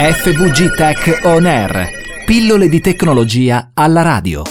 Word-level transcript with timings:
FVG 0.00 0.76
Tech 0.76 1.22
On 1.24 1.44
Air. 1.44 1.90
Pillole 2.24 2.68
di 2.68 2.78
tecnologia 2.80 3.72
alla 3.74 4.02
radio. 4.02 4.44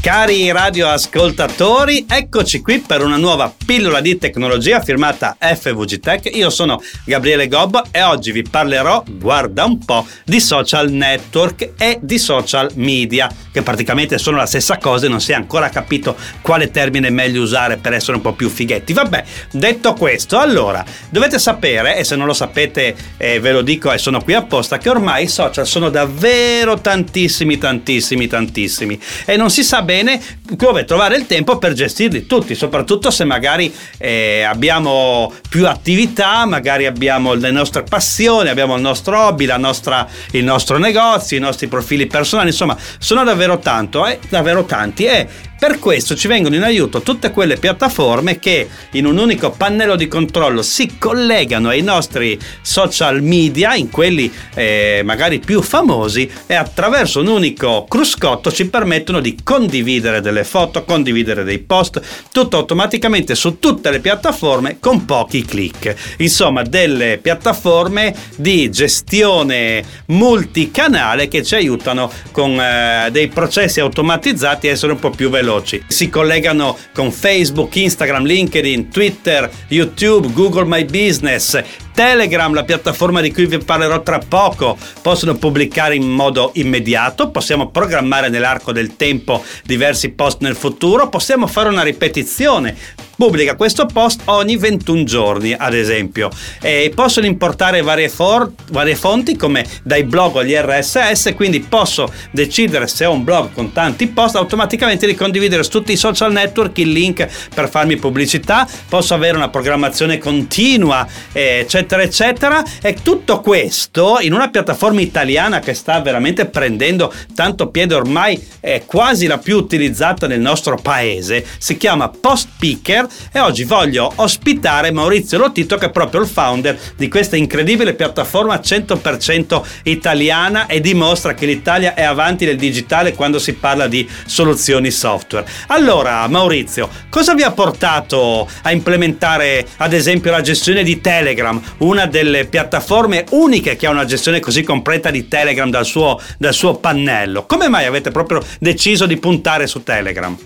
Cari 0.00 0.50
radioascoltatori, 0.50 2.06
eccoci 2.08 2.60
qui 2.60 2.80
per 2.80 3.04
una 3.04 3.16
nuova 3.16 3.54
pillola 3.70 4.00
di 4.00 4.18
tecnologia 4.18 4.80
firmata 4.80 5.36
FVG 5.38 6.00
Tech. 6.00 6.28
Io 6.34 6.50
sono 6.50 6.82
Gabriele 7.04 7.46
Gobbo 7.46 7.84
e 7.92 8.02
oggi 8.02 8.32
vi 8.32 8.42
parlerò, 8.42 9.04
guarda 9.06 9.64
un 9.64 9.78
po', 9.84 10.04
di 10.24 10.40
social 10.40 10.90
network 10.90 11.74
e 11.78 12.00
di 12.02 12.18
social 12.18 12.72
media, 12.74 13.32
che 13.52 13.62
praticamente 13.62 14.18
sono 14.18 14.38
la 14.38 14.46
stessa 14.46 14.78
cosa 14.78 15.06
e 15.06 15.08
non 15.08 15.20
si 15.20 15.30
è 15.30 15.36
ancora 15.36 15.68
capito 15.68 16.16
quale 16.40 16.72
termine 16.72 17.06
è 17.06 17.10
meglio 17.10 17.42
usare 17.42 17.76
per 17.76 17.92
essere 17.92 18.16
un 18.16 18.22
po' 18.22 18.32
più 18.32 18.48
fighetti. 18.48 18.92
Vabbè, 18.92 19.22
detto 19.52 19.92
questo, 19.92 20.40
allora, 20.40 20.84
dovete 21.08 21.38
sapere, 21.38 21.96
e 21.96 22.02
se 22.02 22.16
non 22.16 22.26
lo 22.26 22.34
sapete 22.34 22.96
eh, 23.18 23.38
ve 23.38 23.52
lo 23.52 23.62
dico 23.62 23.92
e 23.92 23.98
sono 23.98 24.20
qui 24.20 24.34
apposta, 24.34 24.78
che 24.78 24.88
ormai 24.88 25.22
i 25.22 25.28
social 25.28 25.64
sono 25.64 25.90
davvero 25.90 26.80
tantissimi, 26.80 27.56
tantissimi, 27.56 28.26
tantissimi 28.26 29.00
e 29.26 29.36
non 29.36 29.48
si 29.48 29.62
sa 29.62 29.82
bene 29.82 30.20
dove 30.42 30.84
trovare 30.84 31.16
il 31.16 31.26
tempo 31.26 31.56
per 31.58 31.72
gestirli 31.72 32.26
tutti, 32.26 32.56
soprattutto 32.56 33.12
se 33.12 33.22
magari 33.22 33.58
eh, 33.98 34.42
abbiamo 34.42 35.32
più 35.48 35.66
attività, 35.66 36.46
magari 36.46 36.86
abbiamo 36.86 37.34
le 37.34 37.50
nostre 37.50 37.82
passioni, 37.82 38.48
abbiamo 38.48 38.76
il 38.76 38.82
nostro 38.82 39.26
hobby, 39.26 39.46
nostra, 39.58 40.06
il 40.30 40.44
nostro 40.44 40.78
negozio, 40.78 41.36
i 41.36 41.40
nostri 41.40 41.66
profili 41.66 42.06
personali, 42.06 42.48
insomma, 42.48 42.76
sono 42.98 43.24
davvero 43.24 43.58
tanto, 43.58 44.06
eh, 44.06 44.18
davvero 44.28 44.64
tanti. 44.64 45.04
E 45.04 45.28
per 45.60 45.78
questo 45.78 46.16
ci 46.16 46.26
vengono 46.26 46.54
in 46.54 46.62
aiuto 46.62 47.02
tutte 47.02 47.30
quelle 47.30 47.58
piattaforme 47.58 48.38
che 48.38 48.66
in 48.92 49.04
un 49.04 49.18
unico 49.18 49.50
pannello 49.50 49.94
di 49.94 50.08
controllo 50.08 50.62
si 50.62 50.96
collegano 50.96 51.68
ai 51.68 51.82
nostri 51.82 52.38
social 52.62 53.22
media, 53.22 53.74
in 53.74 53.90
quelli 53.90 54.32
eh, 54.54 55.02
magari 55.04 55.38
più 55.38 55.60
famosi, 55.60 56.30
e 56.46 56.54
attraverso 56.54 57.20
un 57.20 57.26
unico 57.26 57.84
cruscotto 57.86 58.50
ci 58.50 58.70
permettono 58.70 59.20
di 59.20 59.36
condividere 59.44 60.22
delle 60.22 60.44
foto, 60.44 60.82
condividere 60.84 61.44
dei 61.44 61.58
post, 61.58 62.00
tutto 62.32 62.56
automaticamente 62.56 63.34
su 63.34 63.58
tutte 63.58 63.90
le 63.90 64.00
piattaforme 64.00 64.78
con 64.80 65.04
pochi 65.04 65.44
clic. 65.44 65.94
Insomma, 66.20 66.62
delle 66.62 67.18
piattaforme 67.20 68.14
di 68.34 68.70
gestione 68.70 69.84
multicanale 70.06 71.28
che 71.28 71.42
ci 71.42 71.54
aiutano 71.54 72.10
con 72.32 72.58
eh, 72.58 73.10
dei 73.12 73.28
processi 73.28 73.80
automatizzati 73.80 74.66
a 74.66 74.70
essere 74.70 74.92
un 74.92 74.98
po' 74.98 75.10
più 75.10 75.28
veloci 75.28 75.48
veloci. 75.50 75.82
Si 75.88 76.08
collegano 76.08 76.76
con 76.94 77.10
Facebook, 77.10 77.74
Instagram, 77.74 78.24
LinkedIn, 78.24 78.90
Twitter, 78.90 79.50
YouTube, 79.68 80.32
Google 80.32 80.64
My 80.64 80.84
Business, 80.84 81.60
Telegram, 82.00 82.54
la 82.54 82.64
piattaforma 82.64 83.20
di 83.20 83.30
cui 83.30 83.44
vi 83.44 83.58
parlerò 83.58 84.02
tra 84.02 84.18
poco, 84.26 84.74
possono 85.02 85.34
pubblicare 85.34 85.94
in 85.94 86.08
modo 86.08 86.50
immediato, 86.54 87.28
possiamo 87.28 87.68
programmare 87.68 88.30
nell'arco 88.30 88.72
del 88.72 88.96
tempo 88.96 89.44
diversi 89.66 90.08
post 90.08 90.40
nel 90.40 90.56
futuro, 90.56 91.10
possiamo 91.10 91.46
fare 91.46 91.68
una 91.68 91.82
ripetizione. 91.82 92.74
Pubblica 93.20 93.54
questo 93.54 93.84
post 93.84 94.22
ogni 94.24 94.56
21 94.56 95.04
giorni, 95.04 95.52
ad 95.52 95.74
esempio. 95.74 96.30
E 96.62 96.90
possono 96.94 97.26
importare 97.26 97.82
varie, 97.82 98.08
for- 98.08 98.50
varie 98.70 98.96
fonti 98.96 99.36
come 99.36 99.62
dai 99.82 100.04
blog 100.04 100.38
agli 100.38 100.54
RSS, 100.54 101.34
quindi 101.36 101.60
posso 101.60 102.10
decidere 102.30 102.86
se 102.86 103.04
ho 103.04 103.12
un 103.12 103.22
blog 103.22 103.52
con 103.52 103.72
tanti 103.72 104.06
post, 104.06 104.36
automaticamente 104.36 105.04
li 105.06 105.14
condividere 105.14 105.62
su 105.62 105.68
tutti 105.68 105.92
i 105.92 105.98
social 105.98 106.32
network, 106.32 106.78
il 106.78 106.92
link 106.92 107.28
per 107.54 107.68
farmi 107.68 107.96
pubblicità, 107.96 108.66
posso 108.88 109.12
avere 109.12 109.36
una 109.36 109.50
programmazione 109.50 110.16
continua, 110.16 111.06
eccetera, 111.30 111.88
eccetera. 111.98 112.62
E 112.80 112.98
tutto 113.02 113.40
questo 113.40 114.18
in 114.20 114.32
una 114.32 114.50
piattaforma 114.50 115.00
italiana 115.00 115.58
che 115.58 115.74
sta 115.74 116.00
veramente 116.00 116.46
prendendo 116.46 117.12
tanto 117.34 117.68
piede 117.70 117.94
ormai, 117.94 118.40
è 118.60 118.82
quasi 118.86 119.26
la 119.26 119.38
più 119.38 119.56
utilizzata 119.56 120.26
nel 120.26 120.40
nostro 120.40 120.76
paese, 120.76 121.44
si 121.58 121.76
chiama 121.76 122.08
Post 122.08 122.48
Picker 122.58 123.06
e 123.32 123.40
oggi 123.40 123.64
voglio 123.64 124.12
ospitare 124.16 124.90
Maurizio 124.90 125.38
Lotito 125.38 125.76
che 125.76 125.86
è 125.86 125.90
proprio 125.90 126.20
il 126.20 126.26
founder 126.26 126.78
di 126.96 127.08
questa 127.08 127.36
incredibile 127.36 127.94
piattaforma 127.94 128.56
100% 128.56 129.62
italiana 129.84 130.66
e 130.66 130.80
dimostra 130.80 131.34
che 131.34 131.46
l'Italia 131.46 131.94
è 131.94 132.02
avanti 132.02 132.44
nel 132.44 132.56
digitale 132.56 133.14
quando 133.14 133.38
si 133.38 133.54
parla 133.54 133.86
di 133.86 134.08
soluzioni 134.26 134.90
software. 134.90 135.46
Allora 135.68 136.26
Maurizio, 136.28 136.88
cosa 137.08 137.34
vi 137.34 137.42
ha 137.42 137.50
portato 137.50 138.48
a 138.62 138.72
implementare 138.72 139.66
ad 139.78 139.92
esempio 139.92 140.30
la 140.30 140.40
gestione 140.40 140.82
di 140.82 141.00
Telegram, 141.00 141.60
una 141.78 142.06
delle 142.06 142.46
piattaforme 142.46 143.24
uniche 143.30 143.76
che 143.76 143.86
ha 143.86 143.90
una 143.90 144.04
gestione 144.04 144.40
così 144.40 144.62
completa 144.62 145.10
di 145.10 145.28
Telegram 145.28 145.70
dal 145.70 145.84
suo, 145.84 146.20
dal 146.38 146.54
suo 146.54 146.76
pannello? 146.76 147.46
Come 147.46 147.68
mai 147.68 147.86
avete 147.86 148.10
proprio 148.10 148.42
deciso 148.58 149.06
di 149.06 149.16
puntare 149.16 149.66
su 149.66 149.82
Telegram? 149.82 150.36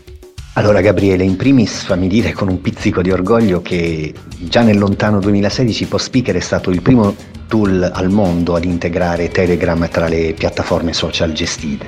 Allora 0.56 0.80
Gabriele, 0.80 1.24
in 1.24 1.34
primis 1.34 1.82
fammi 1.82 2.06
dire 2.06 2.32
con 2.32 2.48
un 2.48 2.60
pizzico 2.60 3.02
di 3.02 3.10
orgoglio 3.10 3.60
che 3.60 4.14
già 4.38 4.62
nel 4.62 4.78
lontano 4.78 5.18
2016 5.18 5.86
PostSpeaker 5.86 6.36
è 6.36 6.40
stato 6.40 6.70
il 6.70 6.80
primo 6.80 7.16
tool 7.48 7.90
al 7.92 8.08
mondo 8.08 8.54
ad 8.54 8.64
integrare 8.64 9.30
Telegram 9.30 9.88
tra 9.88 10.06
le 10.06 10.32
piattaforme 10.32 10.92
social 10.92 11.32
gestite. 11.32 11.86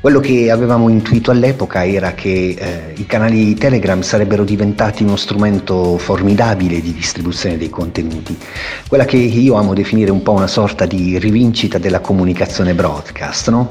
Quello 0.00 0.20
che 0.20 0.48
avevamo 0.52 0.88
intuito 0.88 1.32
all'epoca 1.32 1.84
era 1.84 2.12
che 2.12 2.54
eh, 2.56 2.92
i 2.98 3.06
canali 3.06 3.54
Telegram 3.54 4.00
sarebbero 4.00 4.44
diventati 4.44 5.02
uno 5.02 5.16
strumento 5.16 5.98
formidabile 5.98 6.80
di 6.80 6.92
distribuzione 6.92 7.56
dei 7.56 7.68
contenuti, 7.68 8.38
quella 8.86 9.04
che 9.04 9.16
io 9.16 9.54
amo 9.54 9.74
definire 9.74 10.12
un 10.12 10.22
po' 10.22 10.30
una 10.30 10.46
sorta 10.46 10.86
di 10.86 11.18
rivincita 11.18 11.78
della 11.78 11.98
comunicazione 11.98 12.74
broadcast, 12.74 13.50
no? 13.50 13.66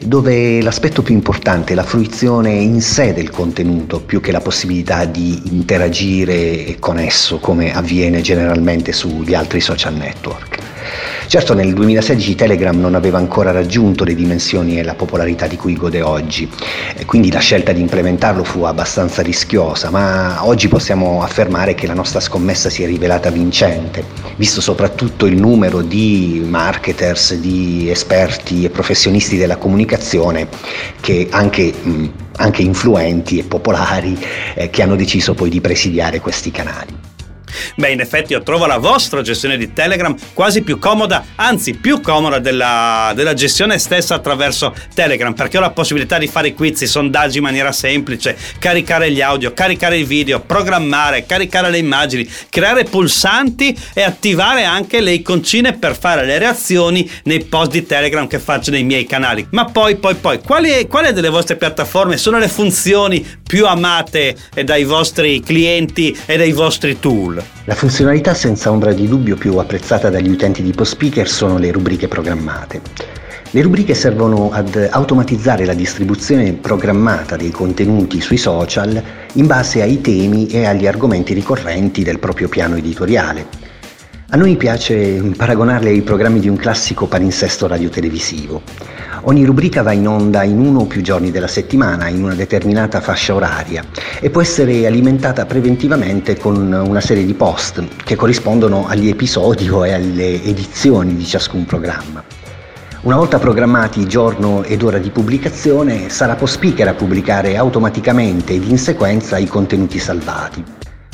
dove 0.00 0.62
l'aspetto 0.62 1.02
più 1.02 1.12
importante 1.12 1.74
è 1.74 1.76
la 1.76 1.84
fruizione 1.84 2.52
in 2.52 2.80
sé 2.80 3.12
del 3.12 3.28
contenuto 3.28 4.00
più 4.00 4.22
che 4.22 4.32
la 4.32 4.40
possibilità 4.40 5.04
di 5.04 5.38
interagire 5.52 6.76
con 6.78 6.98
esso 6.98 7.40
come 7.40 7.74
avviene 7.74 8.22
generalmente 8.22 8.92
sugli 8.92 9.34
altri 9.34 9.60
social 9.60 9.92
network. 9.92 10.57
Certo 11.26 11.54
nel 11.54 11.72
2016 11.74 12.34
Telegram 12.34 12.78
non 12.78 12.94
aveva 12.94 13.18
ancora 13.18 13.50
raggiunto 13.50 14.04
le 14.04 14.14
dimensioni 14.14 14.78
e 14.78 14.82
la 14.82 14.94
popolarità 14.94 15.46
di 15.46 15.56
cui 15.56 15.74
gode 15.74 16.00
oggi, 16.00 16.48
quindi 17.06 17.30
la 17.30 17.40
scelta 17.40 17.72
di 17.72 17.80
implementarlo 17.80 18.44
fu 18.44 18.62
abbastanza 18.62 19.22
rischiosa, 19.22 19.90
ma 19.90 20.46
oggi 20.46 20.68
possiamo 20.68 21.22
affermare 21.22 21.74
che 21.74 21.86
la 21.86 21.94
nostra 21.94 22.20
scommessa 22.20 22.70
si 22.70 22.82
è 22.82 22.86
rivelata 22.86 23.30
vincente, 23.30 24.04
visto 24.36 24.60
soprattutto 24.60 25.26
il 25.26 25.36
numero 25.36 25.82
di 25.82 26.42
marketers, 26.46 27.34
di 27.34 27.90
esperti 27.90 28.64
e 28.64 28.70
professionisti 28.70 29.36
della 29.36 29.56
comunicazione 29.56 30.48
che 31.00 31.28
anche 31.30 31.74
anche 32.38 32.62
influenti 32.62 33.38
e 33.38 33.44
popolari 33.44 34.16
eh, 34.54 34.70
che 34.70 34.82
hanno 34.82 34.94
deciso 34.96 35.34
poi 35.34 35.50
di 35.50 35.60
presidiare 35.60 36.20
questi 36.20 36.50
canali. 36.50 37.07
Beh, 37.76 37.90
in 37.90 38.00
effetti 38.00 38.32
io 38.32 38.42
trovo 38.42 38.66
la 38.66 38.78
vostra 38.78 39.22
gestione 39.22 39.56
di 39.56 39.72
Telegram 39.72 40.14
quasi 40.34 40.62
più 40.62 40.78
comoda, 40.78 41.24
anzi 41.36 41.74
più 41.74 42.00
comoda 42.00 42.38
della, 42.38 43.12
della 43.14 43.34
gestione 43.34 43.78
stessa 43.78 44.14
attraverso 44.14 44.74
Telegram, 44.94 45.32
perché 45.34 45.58
ho 45.58 45.60
la 45.60 45.70
possibilità 45.70 46.18
di 46.18 46.26
fare 46.26 46.54
quiz, 46.54 46.84
sondaggi 46.84 47.38
in 47.38 47.44
maniera 47.44 47.72
semplice, 47.72 48.36
caricare 48.58 49.10
gli 49.10 49.20
audio, 49.20 49.52
caricare 49.52 49.98
i 49.98 50.04
video, 50.04 50.40
programmare, 50.40 51.26
caricare 51.26 51.70
le 51.70 51.78
immagini, 51.78 52.28
creare 52.50 52.84
pulsanti 52.84 53.76
e 53.94 54.02
attivare 54.02 54.64
anche 54.64 55.00
le 55.00 55.12
iconcine 55.12 55.76
per 55.76 55.96
fare 55.96 56.24
le 56.24 56.38
reazioni 56.38 57.08
nei 57.24 57.44
post 57.44 57.70
di 57.70 57.86
Telegram 57.86 58.26
che 58.26 58.38
faccio 58.38 58.70
nei 58.70 58.84
miei 58.84 59.06
canali. 59.06 59.46
Ma 59.50 59.64
poi, 59.64 59.96
poi, 59.96 60.14
poi, 60.14 60.40
quali, 60.40 60.86
quali 60.86 61.12
delle 61.12 61.28
vostre 61.28 61.56
piattaforme 61.56 62.16
sono 62.16 62.38
le 62.38 62.48
funzioni 62.48 63.24
più 63.42 63.66
amate 63.66 64.36
dai 64.64 64.84
vostri 64.84 65.40
clienti 65.40 66.16
e 66.26 66.36
dai 66.36 66.52
vostri 66.52 66.98
tool? 66.98 67.47
La 67.64 67.74
funzionalità 67.74 68.32
senza 68.32 68.70
ombra 68.70 68.92
di 68.92 69.06
dubbio 69.06 69.36
più 69.36 69.56
apprezzata 69.58 70.08
dagli 70.08 70.30
utenti 70.30 70.62
di 70.62 70.72
PostSpeaker 70.72 71.28
sono 71.28 71.58
le 71.58 71.70
rubriche 71.70 72.08
programmate. 72.08 72.80
Le 73.50 73.62
rubriche 73.62 73.94
servono 73.94 74.50
ad 74.50 74.88
automatizzare 74.90 75.64
la 75.64 75.74
distribuzione 75.74 76.52
programmata 76.52 77.36
dei 77.36 77.50
contenuti 77.50 78.20
sui 78.20 78.36
social 78.36 79.02
in 79.34 79.46
base 79.46 79.80
ai 79.80 80.00
temi 80.00 80.48
e 80.48 80.66
agli 80.66 80.86
argomenti 80.86 81.32
ricorrenti 81.32 82.02
del 82.02 82.18
proprio 82.18 82.48
piano 82.48 82.76
editoriale. 82.76 83.46
A 84.30 84.36
noi 84.36 84.56
piace 84.56 85.22
paragonarle 85.34 85.88
ai 85.88 86.02
programmi 86.02 86.40
di 86.40 86.48
un 86.48 86.56
classico 86.56 87.06
palinsesto 87.06 87.66
radiotelevisivo. 87.66 88.60
Ogni 89.28 89.44
rubrica 89.44 89.82
va 89.82 89.92
in 89.92 90.08
onda 90.08 90.42
in 90.42 90.58
uno 90.58 90.80
o 90.80 90.86
più 90.86 91.02
giorni 91.02 91.30
della 91.30 91.48
settimana, 91.48 92.08
in 92.08 92.24
una 92.24 92.34
determinata 92.34 93.02
fascia 93.02 93.34
oraria, 93.34 93.84
e 94.20 94.30
può 94.30 94.40
essere 94.40 94.86
alimentata 94.86 95.44
preventivamente 95.44 96.38
con 96.38 96.72
una 96.72 97.00
serie 97.02 97.26
di 97.26 97.34
post 97.34 97.84
che 98.04 98.16
corrispondono 98.16 98.86
agli 98.86 99.10
episodi 99.10 99.68
o 99.68 99.82
alle 99.82 100.42
edizioni 100.42 101.14
di 101.14 101.26
ciascun 101.26 101.66
programma. 101.66 102.24
Una 103.02 103.16
volta 103.16 103.38
programmati 103.38 104.06
giorno 104.06 104.62
ed 104.62 104.82
ora 104.82 104.96
di 104.96 105.10
pubblicazione, 105.10 106.08
sarà 106.08 106.34
PostSpeaker 106.34 106.88
a 106.88 106.94
pubblicare 106.94 107.58
automaticamente 107.58 108.54
ed 108.54 108.64
in 108.64 108.78
sequenza 108.78 109.36
i 109.36 109.46
contenuti 109.46 109.98
salvati. 109.98 110.64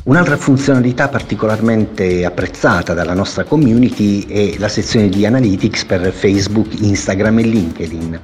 Un'altra 0.05 0.37
funzionalità 0.37 1.09
particolarmente 1.09 2.27
apprezzata 2.27 2.93
dalla 2.93 3.15
nostra 3.15 3.45
community 3.45 4.27
è 4.27 4.59
la 4.59 4.69
sezione 4.69 5.09
di 5.09 5.25
analytics 5.25 5.87
per 5.87 6.13
Facebook, 6.13 6.79
Instagram 6.79 7.39
e 7.39 7.43
LinkedIn 7.45 8.21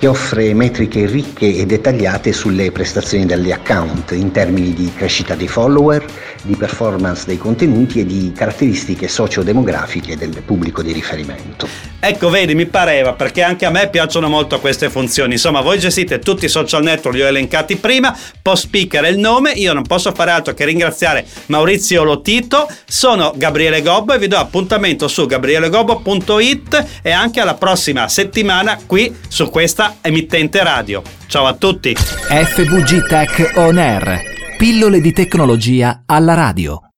che 0.00 0.06
offre 0.06 0.54
metriche 0.54 1.04
ricche 1.04 1.54
e 1.54 1.66
dettagliate 1.66 2.32
sulle 2.32 2.72
prestazioni 2.72 3.26
degli 3.26 3.52
account 3.52 4.12
in 4.12 4.30
termini 4.30 4.72
di 4.72 4.90
crescita 4.96 5.34
dei 5.34 5.46
follower, 5.46 6.02
di 6.42 6.56
performance 6.56 7.26
dei 7.26 7.36
contenuti 7.36 8.00
e 8.00 8.06
di 8.06 8.32
caratteristiche 8.34 9.08
sociodemografiche 9.08 10.16
del 10.16 10.40
pubblico 10.42 10.80
di 10.80 10.92
riferimento. 10.92 11.68
Ecco, 12.00 12.30
vedi, 12.30 12.54
mi 12.54 12.64
pareva, 12.64 13.12
perché 13.12 13.42
anche 13.42 13.66
a 13.66 13.70
me 13.70 13.90
piacciono 13.90 14.30
molto 14.30 14.58
queste 14.58 14.88
funzioni. 14.88 15.32
Insomma, 15.32 15.60
voi 15.60 15.78
gestite 15.78 16.18
tutti 16.18 16.46
i 16.46 16.48
social 16.48 16.82
network, 16.82 17.16
li 17.16 17.22
ho 17.22 17.26
elencati 17.26 17.76
prima, 17.76 18.16
post 18.40 18.68
speaker 18.68 19.04
è 19.04 19.08
il 19.08 19.18
nome, 19.18 19.50
io 19.50 19.74
non 19.74 19.82
posso 19.82 20.12
fare 20.12 20.30
altro 20.30 20.54
che 20.54 20.64
ringraziare 20.64 21.19
Maurizio 21.46 22.02
Lotito, 22.02 22.68
sono 22.86 23.32
Gabriele 23.36 23.82
Gobbo 23.82 24.12
e 24.12 24.18
vi 24.18 24.28
do 24.28 24.36
appuntamento 24.36 25.08
su 25.08 25.26
gabrielegobbo.it 25.26 27.00
e 27.02 27.10
anche 27.10 27.40
alla 27.40 27.54
prossima 27.54 28.08
settimana 28.08 28.78
qui 28.86 29.14
su 29.28 29.48
questa 29.50 29.96
emittente 30.00 30.62
radio. 30.62 31.02
Ciao 31.26 31.46
a 31.46 31.54
tutti! 31.54 31.94
FVG 31.94 33.06
Tech 33.06 33.52
On 33.56 33.78
Air, 33.78 34.20
pillole 34.58 35.00
di 35.00 35.12
tecnologia 35.12 36.02
alla 36.06 36.34
radio. 36.34 36.89